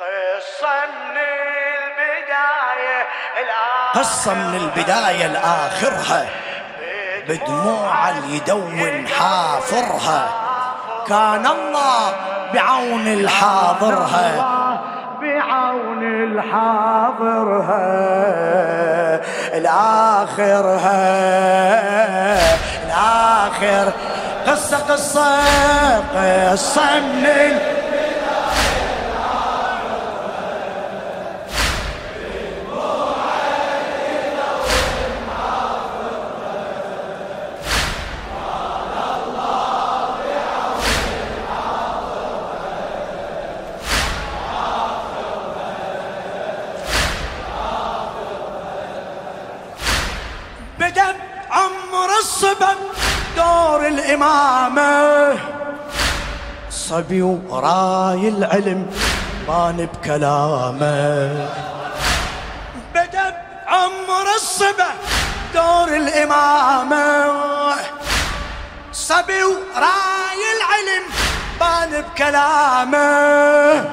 [0.00, 3.06] قصة من البداية
[3.94, 6.26] قصة من البداية لآخرها
[7.28, 10.28] بدموع يدون حافرها.
[11.08, 12.12] كان الله
[12.54, 14.80] بعون الحاضرها.
[15.20, 17.80] بعون الحاضرها.
[19.54, 21.00] الآخرها.
[22.84, 23.92] الآخر.
[24.46, 25.40] قصة قصة
[26.52, 27.79] قصة من
[54.20, 55.38] الإمامة
[56.70, 58.86] صبي وراي العلم
[59.48, 61.48] بان بكلامه.
[62.94, 64.90] بدأ عمر الصبا
[65.54, 67.32] دور الإمامة.
[68.92, 71.04] صبي وراي العلم
[71.60, 73.84] بان بكلامه.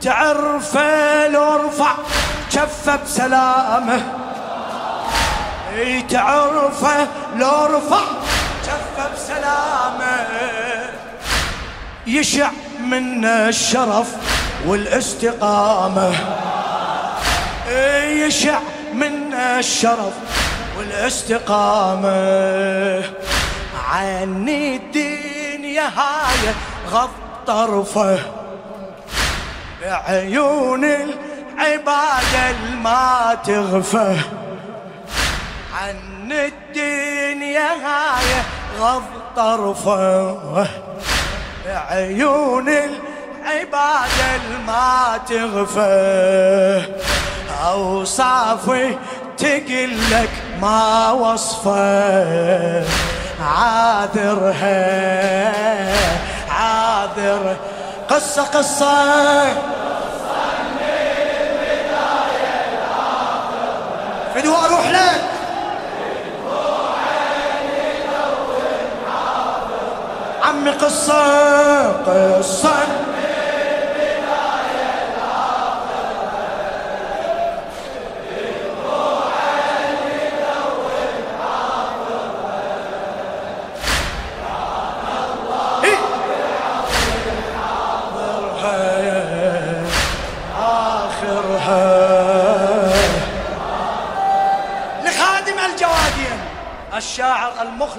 [0.00, 1.92] تعرفه لو رفع
[2.52, 4.02] كفه بسلامه.
[6.08, 8.17] تعرفه لو رفع
[9.28, 10.26] كفه بسلامه
[12.06, 14.16] يشع منا الشرف
[14.66, 16.12] والاستقامة.
[18.06, 18.58] يشع
[18.92, 20.12] منا الشرف
[20.78, 22.10] والاستقامة.
[23.90, 26.54] عني الدنيا هاي
[26.90, 27.10] غض
[27.46, 28.18] طرفة.
[29.82, 34.16] بعيون العبادة الما تغفى.
[35.74, 38.42] عن الدنيا هاي
[38.80, 39.02] غض
[39.36, 40.66] طرفه
[41.66, 46.82] عيون العبادة الما تغفى
[47.64, 48.96] أوصافي
[49.38, 50.30] تقلك
[50.62, 52.84] ما وصفه
[53.42, 54.72] عاذرها
[56.50, 57.56] عاذر
[58.10, 59.44] قصة قصة
[64.34, 65.27] فدوى أروح لك
[70.58, 72.70] عمي قصة قصة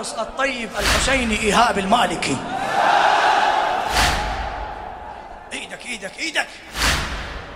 [0.00, 2.36] المخلص الطيب الحسيني إيهاب المالكي.
[5.52, 6.46] إيدك إيدك إيدك.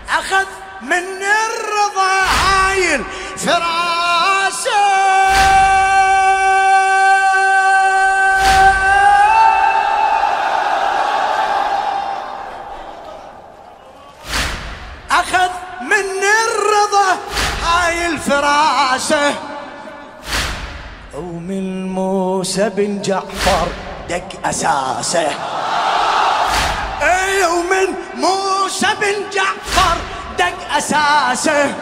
[0.09, 0.47] أخذ
[0.83, 3.05] من الرضا هايل
[3.37, 4.71] فراسه.
[15.11, 15.51] أخذ
[15.81, 17.19] من الرضا
[17.63, 19.35] هاي الفراسه
[21.15, 21.89] ومن
[22.45, 23.69] موسى بن جعفر.
[24.09, 25.31] دق أساسه.
[27.03, 29.97] أي ومن موسى بن جعفر
[30.39, 31.75] دق أساسه.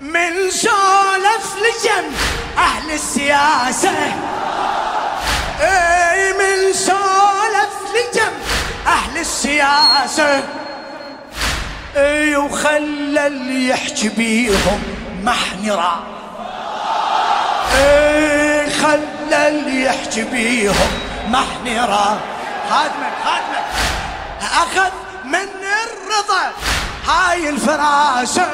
[0.00, 2.06] من سولف لجم
[2.58, 3.96] أهل السياسة.
[5.60, 8.32] أي من سولف لجم
[8.86, 10.42] أهل السياسة.
[11.96, 14.82] أي وخلى اللي يحكي بيهم
[15.22, 16.00] محنرا
[17.74, 18.49] أي
[18.82, 20.90] خلى اللي يحكي بيهم
[21.28, 22.20] محنرا
[22.70, 23.64] خادمك خادمك.
[24.40, 24.90] أخذ
[25.24, 25.48] من
[25.84, 26.52] الرضا.
[27.06, 28.48] هاي الفراسه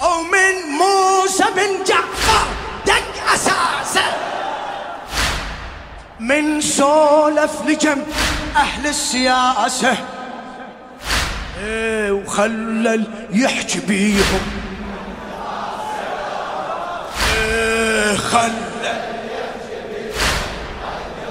[0.00, 2.46] ومن موسى بن جعفر
[2.86, 4.04] دق أساسه.
[6.20, 8.02] من سولف لجم
[8.56, 9.96] أهل السياسة.
[11.64, 14.57] إيه وخلى يحكي بيهم.
[18.18, 18.92] خلى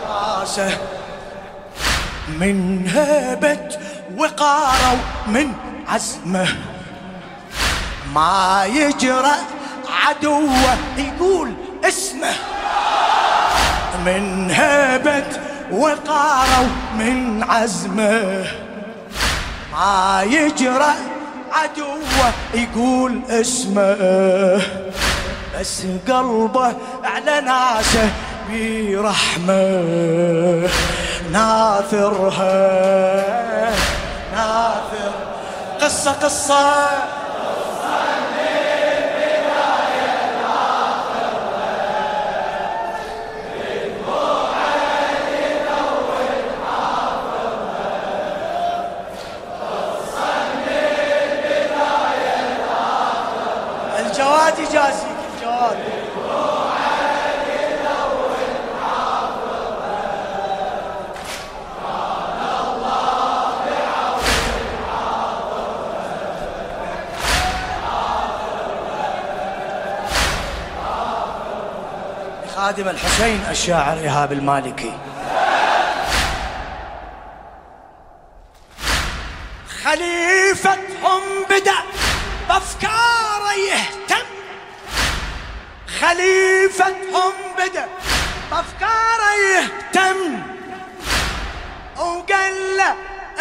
[0.10, 0.78] راسه
[2.40, 3.78] من هيبة
[4.18, 4.98] وقاره
[5.28, 5.54] ومن
[5.88, 6.48] عزمه.
[8.16, 9.36] ما يجرأ
[9.90, 11.54] عدوه يقول
[11.86, 12.34] اسمه.
[14.06, 15.26] من هيبة
[15.72, 18.46] وقاره ومن عزمه.
[19.72, 20.96] ما يجرأ
[21.52, 24.62] عدوه يقول اسمه.
[25.60, 26.74] بس قلبه
[27.04, 28.10] على ناسه
[28.50, 29.54] برحمة
[31.32, 32.68] ناثرها
[34.36, 35.12] ناثر.
[35.82, 36.88] قصة قصة.
[72.78, 74.94] خادم الحسين الشاعر إيهاب المالكي.
[79.84, 81.80] خليفتهم بدأ
[82.50, 84.26] بأفكاره يهتم.
[86.02, 87.88] خليفتهم بدأ
[88.52, 90.42] بأفكاره يهتم.
[91.98, 92.96] وقال له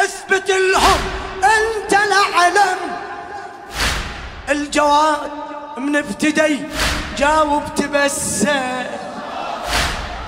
[0.04, 1.00] اثبت لهم
[1.44, 2.78] أنت العلم
[4.48, 5.30] الجواد
[5.76, 6.62] من ابتدي
[7.18, 8.95] جاوب تبسم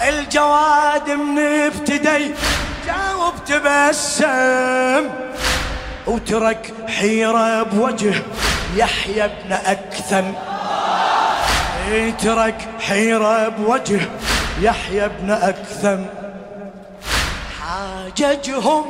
[0.02, 2.34] الجواد من ابتدي
[2.86, 5.10] جاوب تبسم
[6.06, 8.14] وترك حيرة بوجه
[8.76, 10.32] يحيى بن أكثم.
[12.22, 14.00] ترك حيرة بوجه
[14.60, 16.04] يحيى بن أكثم.
[17.60, 18.84] حاججهم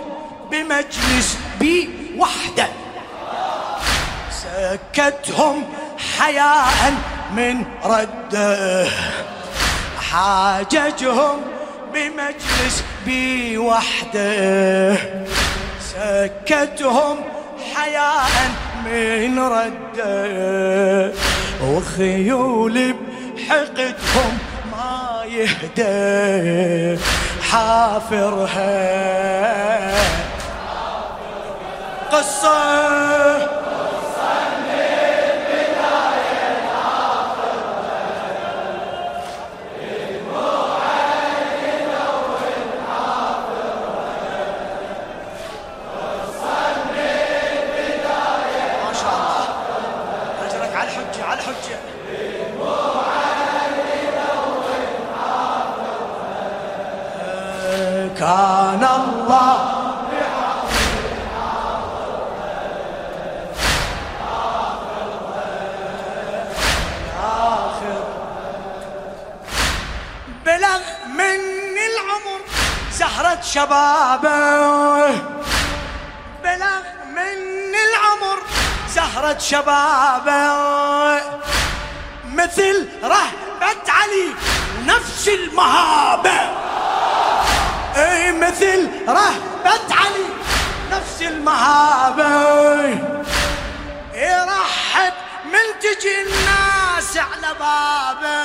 [0.50, 2.69] بمجلس بي وحده.
[4.31, 5.64] سكتهم
[6.19, 6.93] حياء
[7.37, 8.88] من رده.
[10.12, 11.40] حاججهم
[11.94, 14.96] بمجلس بي وحده
[15.81, 17.16] سكتهم
[17.75, 18.50] حياء
[18.84, 21.12] من رده.
[21.64, 22.94] وخيول
[23.37, 24.38] بحقدهم
[24.72, 26.99] ما يهدى.
[27.50, 28.69] حافرها.
[32.12, 32.88] قصة
[73.38, 75.08] زهرة شبابه.
[76.44, 78.38] بلغ من العمر
[78.88, 81.23] زهرة شبابه.
[82.25, 84.35] مثل رهبة علي
[84.87, 86.40] نفس المهابة.
[87.96, 90.29] إي مثل رهبة علي
[90.91, 92.88] نفس المهابة.
[94.14, 95.14] يرحب
[95.44, 98.44] من تجي الناس على بابه.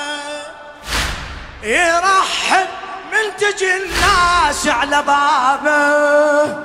[1.63, 2.82] يرحب
[3.13, 6.57] من تجي الناس على بابه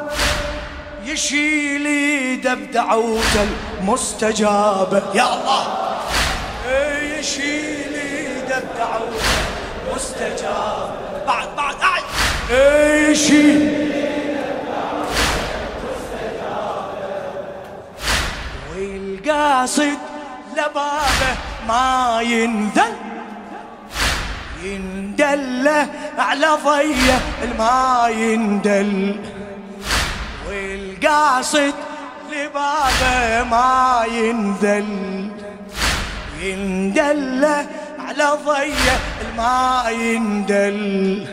[1.05, 3.47] يشيل ايده بدعوته
[3.81, 5.67] المستجابة يا الله!
[6.69, 9.39] إيه يشيل ايده بدعوته
[9.95, 12.03] مستجابة بعد بعد قاعد
[12.51, 13.89] إيه يشيل
[18.77, 19.99] والقاصد
[20.53, 21.37] لبابه
[21.69, 22.93] ما ينذل
[24.65, 25.69] يندل
[26.19, 29.17] على ضية الما يندل
[30.49, 31.75] والقاصد
[32.33, 35.31] لبابه ما ينذل
[36.41, 37.45] يندل
[37.99, 41.27] على ضية الما يندل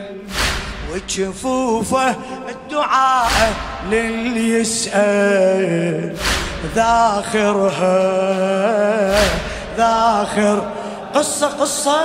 [0.94, 2.16] وجفوفه
[2.50, 3.54] الدعاء
[3.92, 6.16] للي يسأل
[6.76, 7.96] ذاخرها
[9.78, 10.72] ذاخر
[11.14, 12.02] قصة قصة.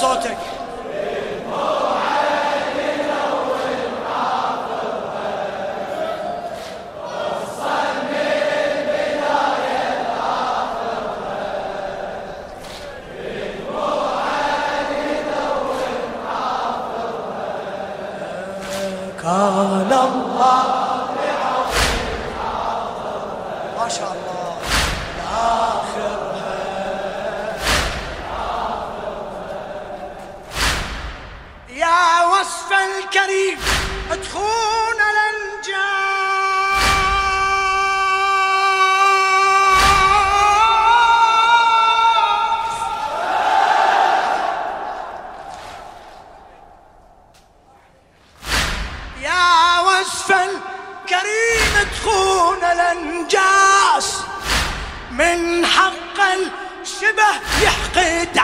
[0.00, 0.38] صوتك.
[19.22, 20.64] كان الله
[23.78, 24.48] ما شاء الله.
[25.34, 26.27] آخرها
[32.70, 33.58] يا وصف الكريم
[34.10, 36.28] ادخون الانجاز
[50.02, 50.60] اسفل
[51.08, 54.16] كريم تخون الانجاس
[55.10, 56.20] من حق
[56.82, 57.30] الشبه
[57.62, 58.37] يحقد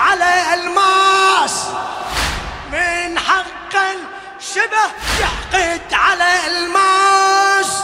[6.46, 7.82] الماس.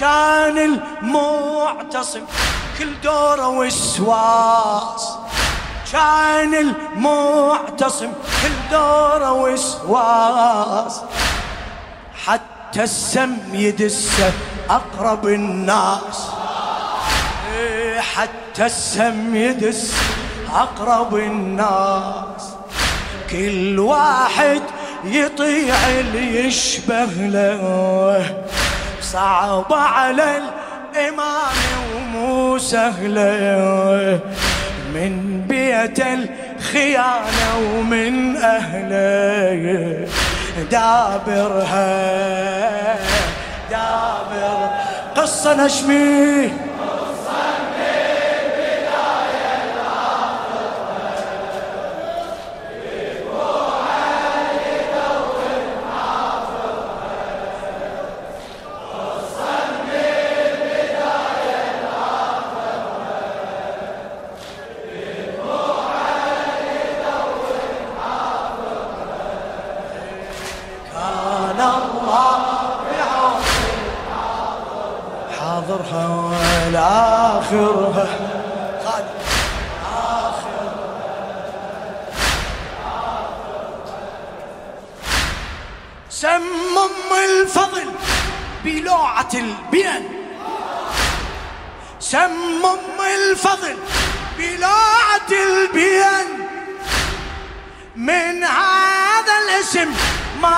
[0.00, 2.20] كان المعتصم
[2.78, 5.04] كل دوره وسواس.
[5.92, 11.00] كان المعتصم كل دوره وسواس.
[12.26, 14.32] حتى السم يدسه
[14.70, 16.28] أقرب الناس.
[17.98, 19.94] حتى السم يدس
[20.54, 22.42] أقرب الناس.
[23.30, 24.62] كل واحد
[25.04, 28.24] يطيع اللي يشبه له.
[29.02, 31.56] صعب على الإمام
[31.94, 34.20] ومو سهلة
[34.94, 40.06] من بيت الخيانة ومن أهله.
[40.70, 41.90] دابرها
[43.70, 44.70] دابر
[45.16, 46.52] قصة نشمي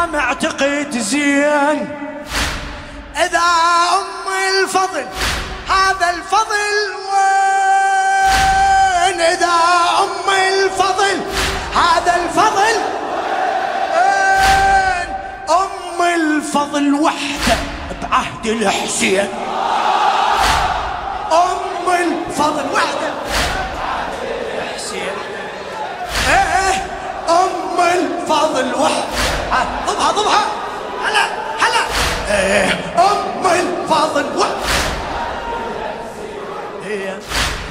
[0.06, 1.88] معتقد زين.
[3.16, 3.38] إذا
[3.99, 5.06] أم الفضل
[5.68, 6.75] هذا الفضل
[7.12, 8.02] وين؟
[9.21, 9.54] إذا
[9.99, 11.16] أم الفضل
[11.75, 12.76] هذا الفضل
[13.94, 15.09] وين؟
[15.50, 17.56] أم الفضل وحدة
[18.02, 19.28] بعهد الحسين.
[21.32, 23.11] أم الفضل وحدة
[23.75, 24.23] بعهد
[24.59, 25.16] الحسين.
[26.28, 26.76] إيه
[27.28, 28.91] أم الفضل وحدة.
[30.11, 30.44] ضبها
[31.04, 31.25] هلا
[31.61, 31.82] هلا.
[32.99, 33.18] أم
[34.37, 34.56] وحده
[36.85, 37.14] هي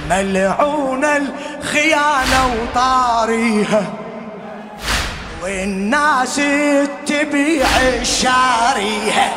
[0.09, 3.83] ملعون الخيانة وطاريها.
[5.43, 6.35] والناس
[7.07, 7.67] تبيع
[8.01, 9.33] الشاريها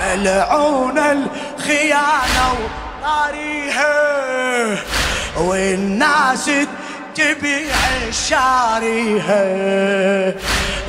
[0.00, 2.54] ملعون الخيانة
[3.02, 3.92] وطاريها.
[5.36, 6.50] والناس
[7.14, 7.74] تبيع
[8.08, 9.44] الشاريها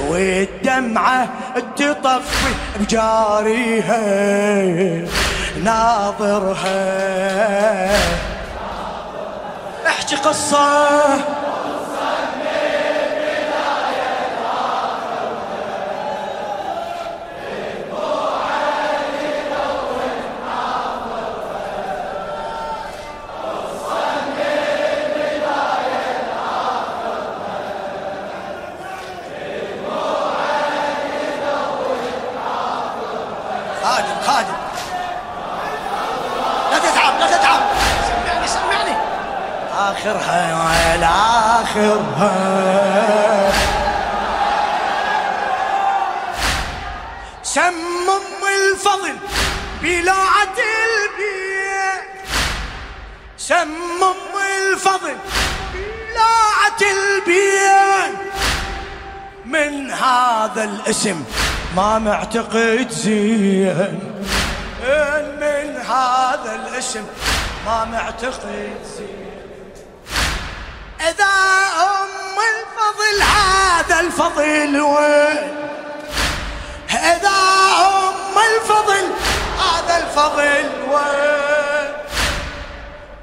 [0.08, 1.28] والدمعة
[1.78, 4.02] تطفي بجاريها.
[5.64, 6.84] ناظرها.
[9.88, 10.88] احكي قصة.
[60.44, 61.24] هذا الاسم
[61.76, 64.00] ما معتقد زين.
[65.40, 67.04] من هذا الاسم
[67.66, 69.32] ما معتقد زين.
[71.00, 71.34] إذا
[71.80, 75.56] ام الفضل هذا الفضل وين؟
[76.92, 77.40] إذا
[77.80, 79.06] ام الفضل
[79.60, 81.92] هذا الفضل وين؟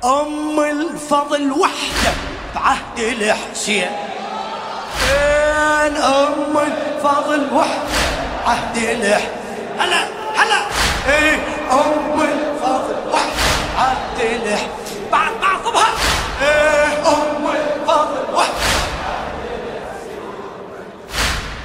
[0.05, 2.13] أم الفضل وحدة
[2.55, 3.91] بعهد الحسين.
[5.71, 7.47] وين ام الفضل
[8.47, 9.21] عهد الح
[9.79, 10.01] هلا
[10.37, 10.61] هلا.
[11.09, 11.35] إيه
[11.73, 13.19] ام الفضل
[13.79, 14.61] عهد الح
[15.13, 15.87] بعد بعضبها
[16.43, 18.71] إيه ام الفضل وحده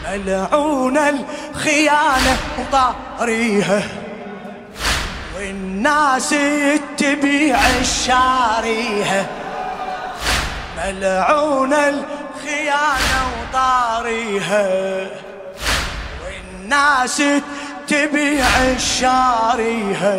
[0.05, 3.83] ملعون الخيانة وطاريها
[5.37, 6.35] والناس
[6.97, 9.25] تبيع الشاريها
[10.85, 14.67] ملعون الخيانة وطاريها
[16.25, 17.21] والناس
[17.87, 18.45] تبيع
[18.75, 20.15] الشاريها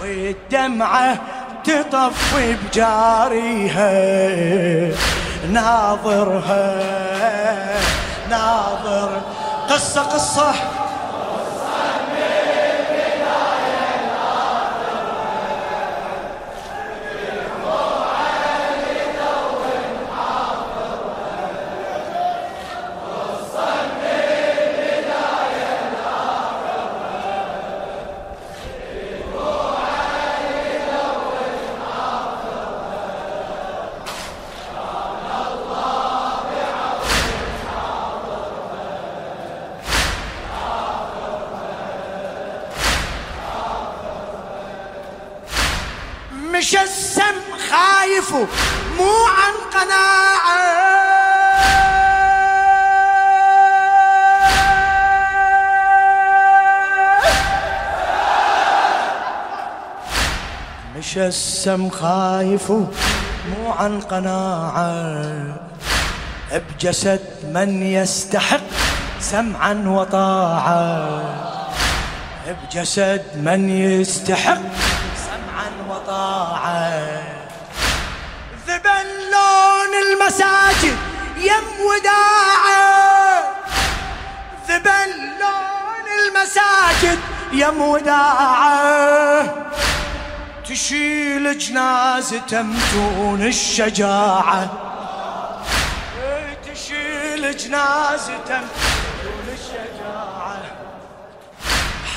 [0.00, 1.18] والدمعة
[1.64, 3.90] تطفي بجاريها.
[5.52, 6.82] ناظرها
[8.30, 9.20] ناظر.
[9.70, 10.54] قصة قصة.
[46.60, 47.38] مش السم
[47.70, 48.32] خايف
[48.98, 50.60] مو عن قناعة.
[60.96, 65.56] مش السم خايف مو عن قناعة.
[66.52, 68.60] بجسد من يستحق
[69.20, 71.20] سمعا وطاعة.
[72.46, 74.79] بجسد من يستحق
[81.90, 83.42] يم وداعة
[84.68, 87.18] ذبل لون المساجد
[87.52, 89.54] يم وداعة
[90.68, 94.68] تشيل جنازة متون الشجاعة.
[96.72, 100.62] تشيل جنازة متون الشجاعة.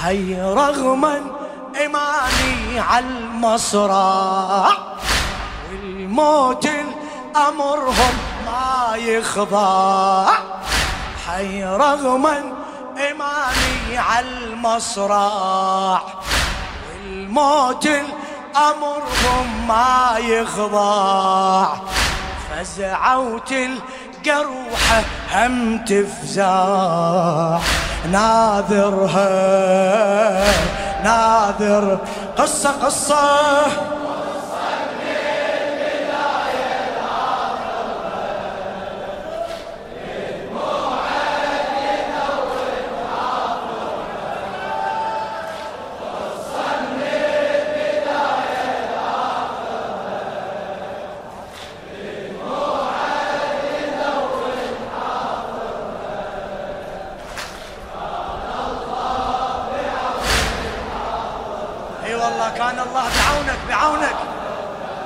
[0.01, 1.22] حي رغما
[1.75, 4.70] إيماني على المصرع.
[5.72, 8.33] والموت الأمرهم
[8.84, 10.30] ما يخضع
[11.28, 12.44] حي رغما
[12.98, 16.02] إيماني على المصرع.
[16.89, 21.67] والموت الأمرهم ما يخضع.
[22.50, 27.60] فزعوت الجروحة هم تفزع.
[28.12, 29.30] ناظرها
[31.04, 32.00] ناظر
[32.38, 33.41] قصة قصة.
[62.43, 64.15] اي والله كان الله بعونك بعونك.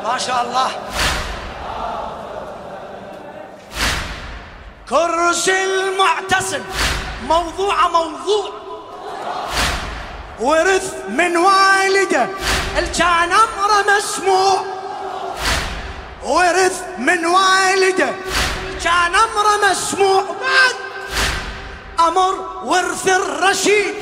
[0.04, 0.72] ما شاء الله.
[4.90, 6.62] كرسي المعتصم
[7.28, 8.50] موضوع موضوع.
[10.40, 12.28] ورث من والده
[12.98, 14.64] كان أمره مسموع.
[16.24, 18.10] ورث من والده
[18.84, 20.24] كان أمره مسموع.
[20.24, 20.76] بعد
[22.08, 23.96] أمر ورث الرشيد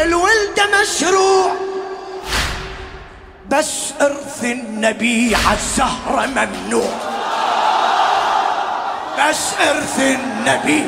[0.00, 1.69] الولده مشروع.
[3.50, 6.94] بس ارث النبي عالزهرة ممنوع.
[9.18, 10.84] بس ارث النبي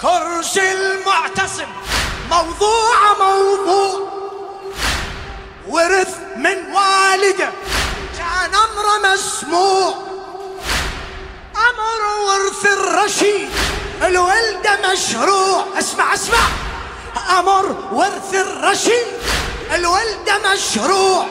[0.00, 1.68] كرسي المعتصم
[2.30, 4.08] موضوع موضوع.
[5.68, 7.50] ورث من والده
[8.18, 9.94] كان امره مسموع.
[11.56, 13.67] أمر ورث الرشيد.
[14.06, 15.64] الولده مشروع.
[15.78, 16.38] اسمع اسمع.
[17.38, 19.06] أمر ورث الرشيد.
[19.74, 21.26] الولده مشروع.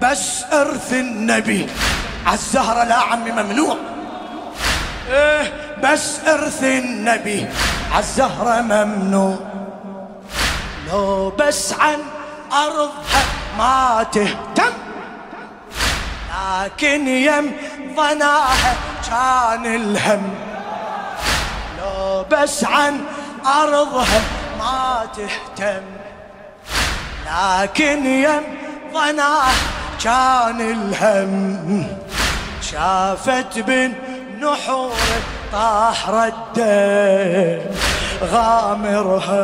[0.00, 1.66] بس ارث النبي.
[2.26, 3.76] عالزهرة لا عمي ممنوع.
[5.10, 7.46] إيه بس ارث النبي.
[7.92, 9.36] عالزهرة ممنوع.
[10.88, 11.98] لو بس عن
[12.52, 13.22] ارضها
[13.58, 14.72] ما تهتم.
[16.62, 17.52] لكن يم
[17.96, 18.76] ظناها
[19.10, 20.51] كان الهم.
[22.30, 23.00] بس عن
[23.46, 24.20] أرضها
[24.58, 25.82] ما تهتم.
[27.26, 28.42] لكن يم
[28.94, 29.52] ظناه
[30.04, 31.86] كان الهم.
[32.62, 33.92] شافت بن
[34.40, 34.92] نحور
[35.52, 37.60] طاح رده
[38.22, 39.42] غامرها.